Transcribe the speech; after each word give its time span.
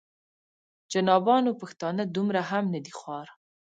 جنابانو 0.91 1.51
پښتانه 1.61 2.03
دومره 2.15 2.41
هم 2.49 2.63
نه 2.73 2.79
دي 2.85 2.93
خوار. 2.99 3.27